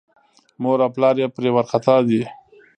مور 0.61 0.79
او 0.85 0.89
پلار 0.95 1.15
یې 1.21 1.27
پرې 1.35 1.49
وارخطا 1.55 1.95
دي. 2.07 2.21